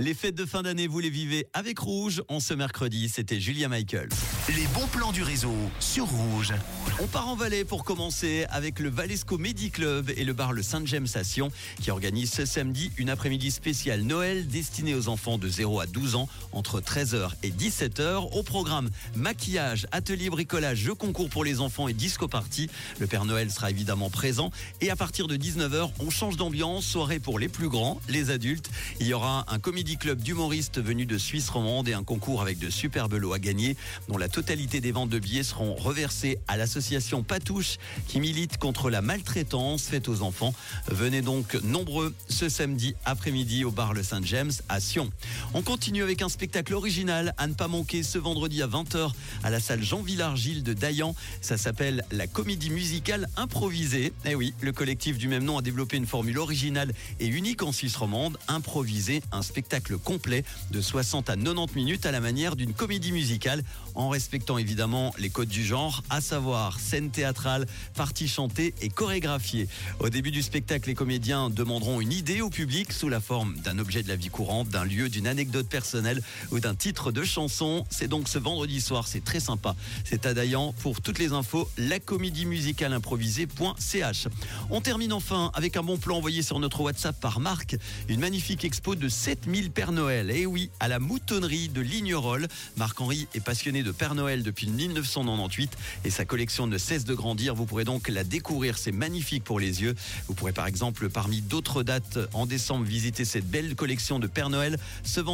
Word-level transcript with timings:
Les 0.00 0.12
fêtes 0.12 0.34
de 0.34 0.44
fin 0.44 0.62
d'année, 0.62 0.88
vous 0.88 0.98
les 0.98 1.08
vivez 1.08 1.46
avec 1.52 1.78
Rouge. 1.78 2.20
En 2.26 2.40
ce 2.40 2.52
mercredi, 2.52 3.08
c'était 3.08 3.38
Julia 3.38 3.68
Michael. 3.68 4.08
Les 4.48 4.66
bons 4.74 4.88
plans 4.88 5.12
du 5.12 5.22
réseau 5.22 5.54
sur 5.78 6.06
Rouge. 6.06 6.52
On 7.00 7.06
part 7.06 7.28
en 7.28 7.36
Valais 7.36 7.64
pour 7.64 7.84
commencer 7.84 8.44
avec 8.50 8.80
le 8.80 8.88
Valesco 8.88 9.38
Medi 9.38 9.70
Club 9.70 10.10
et 10.16 10.24
le 10.24 10.32
bar 10.32 10.52
Le 10.52 10.64
Saint-James 10.64 11.06
Sion 11.06 11.50
qui 11.80 11.92
organise 11.92 12.32
ce 12.32 12.44
samedi 12.44 12.90
une 12.96 13.08
après-midi 13.08 13.52
spéciale 13.52 14.02
Noël 14.02 14.48
destinée 14.48 14.96
aux 14.96 15.08
enfants 15.08 15.38
de 15.38 15.48
0 15.48 15.78
à 15.78 15.86
12 15.86 16.16
ans 16.16 16.28
entre 16.50 16.80
13h 16.80 17.30
et 17.44 17.50
17h. 17.50 18.36
Au 18.36 18.42
programme 18.42 18.90
maquillage, 19.14 19.86
atelier 19.92 20.28
bricolage, 20.28 20.78
jeux 20.78 20.94
concours 20.94 21.30
pour 21.30 21.44
les 21.44 21.60
enfants 21.60 21.86
et 21.86 21.94
disco 21.94 22.26
party. 22.26 22.68
Le 22.98 23.06
Père 23.06 23.26
Noël 23.26 23.48
sera 23.52 23.70
évidemment 23.70 24.10
présent 24.10 24.50
et 24.80 24.90
à 24.90 24.96
partir 24.96 25.28
de 25.28 25.36
19h, 25.36 25.92
on 26.00 26.10
change 26.10 26.36
d'ambiance, 26.36 26.84
soirée 26.84 27.20
pour 27.20 27.38
les 27.38 27.48
plus 27.48 27.68
grands, 27.68 28.00
les 28.08 28.30
adultes. 28.30 28.70
Il 28.98 29.06
y 29.06 29.14
aura 29.14 29.44
un 29.46 29.60
comédie 29.84 29.98
club 29.98 30.22
d'humoristes 30.22 30.80
venus 30.82 31.06
de 31.06 31.18
Suisse 31.18 31.50
romande 31.50 31.88
et 31.88 31.92
un 31.92 32.04
concours 32.04 32.40
avec 32.40 32.58
de 32.58 32.70
superbes 32.70 33.12
lots 33.12 33.34
à 33.34 33.38
gagner 33.38 33.76
dont 34.08 34.16
la 34.16 34.30
totalité 34.30 34.80
des 34.80 34.92
ventes 34.92 35.10
de 35.10 35.18
billets 35.18 35.42
seront 35.42 35.74
reversées 35.74 36.38
à 36.48 36.56
l'association 36.56 37.22
Patouche 37.22 37.76
qui 38.08 38.18
milite 38.18 38.56
contre 38.56 38.88
la 38.88 39.02
maltraitance 39.02 39.82
faite 39.82 40.08
aux 40.08 40.22
enfants. 40.22 40.54
Venez 40.86 41.20
donc 41.20 41.58
nombreux 41.64 42.14
ce 42.30 42.48
samedi 42.48 42.94
après-midi 43.04 43.62
au 43.66 43.70
bar 43.70 43.92
Le 43.92 44.02
Saint-James 44.02 44.52
à 44.70 44.80
Sion. 44.80 45.10
On 45.56 45.62
continue 45.62 46.02
avec 46.02 46.20
un 46.20 46.28
spectacle 46.28 46.74
original 46.74 47.32
à 47.38 47.46
ne 47.46 47.54
pas 47.54 47.68
manquer 47.68 48.02
ce 48.02 48.18
vendredi 48.18 48.60
à 48.60 48.66
20h 48.66 49.12
à 49.44 49.50
la 49.50 49.60
salle 49.60 49.84
Jean 49.84 50.02
Villard-Gilles 50.02 50.64
de 50.64 50.72
Dayan. 50.72 51.14
Ça 51.40 51.56
s'appelle 51.56 52.04
la 52.10 52.26
comédie 52.26 52.70
musicale 52.70 53.28
improvisée. 53.36 54.12
Eh 54.24 54.34
oui, 54.34 54.52
le 54.60 54.72
collectif 54.72 55.16
du 55.16 55.28
même 55.28 55.44
nom 55.44 55.56
a 55.56 55.62
développé 55.62 55.96
une 55.96 56.08
formule 56.08 56.40
originale 56.40 56.92
et 57.20 57.28
unique 57.28 57.62
en 57.62 57.70
Suisse 57.70 57.94
romande, 57.94 58.36
improviser 58.48 59.22
un 59.30 59.42
spectacle 59.42 59.96
complet 59.96 60.42
de 60.72 60.80
60 60.80 61.30
à 61.30 61.36
90 61.36 61.76
minutes 61.76 62.04
à 62.04 62.10
la 62.10 62.18
manière 62.18 62.56
d'une 62.56 62.74
comédie 62.74 63.12
musicale 63.12 63.62
en 63.94 64.08
respectant 64.08 64.58
évidemment 64.58 65.14
les 65.20 65.30
codes 65.30 65.48
du 65.48 65.64
genre, 65.64 66.02
à 66.10 66.20
savoir 66.20 66.80
scène 66.80 67.10
théâtrale, 67.12 67.66
partie 67.94 68.26
chantée 68.26 68.74
et 68.82 68.88
chorégraphiée. 68.88 69.68
Au 70.00 70.08
début 70.08 70.32
du 70.32 70.42
spectacle, 70.42 70.88
les 70.88 70.96
comédiens 70.96 71.48
demanderont 71.48 72.00
une 72.00 72.12
idée 72.12 72.40
au 72.40 72.50
public 72.50 72.92
sous 72.92 73.08
la 73.08 73.20
forme 73.20 73.56
d'un 73.58 73.78
objet 73.78 74.02
de 74.02 74.08
la 74.08 74.16
vie 74.16 74.30
courante, 74.30 74.68
d'un 74.68 74.84
lieu, 74.84 75.08
d'une 75.08 75.28
anecdote 75.28 75.43
personnelle 75.62 76.22
ou 76.50 76.60
d'un 76.60 76.74
titre 76.74 77.12
de 77.12 77.24
chanson. 77.24 77.84
C'est 77.90 78.08
donc 78.08 78.28
ce 78.28 78.38
vendredi 78.38 78.80
soir, 78.80 79.06
c'est 79.06 79.22
très 79.22 79.40
sympa. 79.40 79.76
C'est 80.04 80.26
à 80.26 80.34
Dayan 80.34 80.72
pour 80.80 81.00
toutes 81.00 81.18
les 81.18 81.32
infos, 81.32 81.68
la 81.78 82.00
comédie 82.00 82.46
musicale 82.46 82.92
improvisée.ch. 82.92 84.28
On 84.70 84.80
termine 84.80 85.12
enfin 85.12 85.50
avec 85.54 85.76
un 85.76 85.82
bon 85.82 85.98
plan 85.98 86.16
envoyé 86.16 86.42
sur 86.42 86.58
notre 86.58 86.80
WhatsApp 86.80 87.18
par 87.20 87.40
Marc, 87.40 87.76
une 88.08 88.20
magnifique 88.20 88.64
expo 88.64 88.94
de 88.94 89.08
7000 89.08 89.70
Père 89.70 89.92
Noël. 89.92 90.30
Et 90.30 90.46
oui, 90.46 90.70
à 90.80 90.88
la 90.88 90.98
moutonnerie 90.98 91.68
de 91.68 91.80
Lignerolles. 91.80 92.48
Marc-Henri 92.76 93.28
est 93.34 93.40
passionné 93.40 93.82
de 93.82 93.92
Père 93.92 94.14
Noël 94.14 94.42
depuis 94.42 94.68
1998 94.68 95.72
et 96.04 96.10
sa 96.10 96.24
collection 96.24 96.66
ne 96.66 96.78
cesse 96.78 97.04
de 97.04 97.14
grandir. 97.14 97.54
Vous 97.54 97.66
pourrez 97.66 97.84
donc 97.84 98.08
la 98.08 98.24
découvrir, 98.24 98.78
c'est 98.78 98.92
magnifique 98.92 99.44
pour 99.44 99.60
les 99.60 99.82
yeux. 99.82 99.94
Vous 100.28 100.34
pourrez 100.34 100.52
par 100.52 100.66
exemple, 100.66 101.08
parmi 101.08 101.40
d'autres 101.40 101.82
dates 101.82 102.18
en 102.32 102.46
décembre, 102.46 102.84
visiter 102.84 103.24
cette 103.24 103.48
belle 103.48 103.74
collection 103.74 104.18
de 104.18 104.26
Père 104.26 104.50
Noël 104.50 104.78
ce 105.02 105.20
vendredi, 105.20 105.33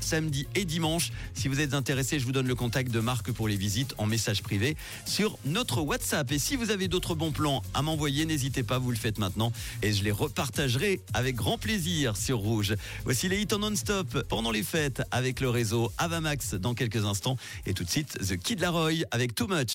samedi 0.00 0.46
et 0.54 0.64
dimanche. 0.64 1.10
Si 1.34 1.48
vous 1.48 1.60
êtes 1.60 1.74
intéressé, 1.74 2.18
je 2.18 2.24
vous 2.24 2.32
donne 2.32 2.46
le 2.46 2.54
contact 2.54 2.90
de 2.90 3.00
Marc 3.00 3.32
pour 3.32 3.48
les 3.48 3.56
visites 3.56 3.94
en 3.98 4.06
message 4.06 4.42
privé 4.42 4.76
sur 5.06 5.38
notre 5.44 5.80
WhatsApp. 5.80 6.30
Et 6.32 6.38
si 6.38 6.56
vous 6.56 6.70
avez 6.70 6.88
d'autres 6.88 7.14
bons 7.14 7.32
plans 7.32 7.62
à 7.74 7.82
m'envoyer, 7.82 8.26
n'hésitez 8.26 8.62
pas, 8.62 8.78
vous 8.78 8.90
le 8.90 8.96
faites 8.96 9.18
maintenant 9.18 9.52
et 9.82 9.92
je 9.92 10.04
les 10.04 10.10
repartagerai 10.10 11.00
avec 11.14 11.36
grand 11.36 11.58
plaisir 11.58 12.16
sur 12.16 12.38
Rouge. 12.38 12.74
Voici 13.04 13.28
les 13.28 13.40
hits 13.40 13.48
en 13.52 13.58
non-stop 13.58 14.24
pendant 14.28 14.50
les 14.50 14.62
fêtes 14.62 15.02
avec 15.10 15.40
le 15.40 15.50
réseau 15.50 15.90
Avamax 15.98 16.54
dans 16.54 16.74
quelques 16.74 17.04
instants 17.04 17.36
et 17.66 17.74
tout 17.74 17.84
de 17.84 17.90
suite 17.90 18.18
The 18.18 18.36
Kid 18.36 18.60
Laroi 18.60 19.04
avec 19.10 19.34
Too 19.34 19.46
Much. 19.46 19.66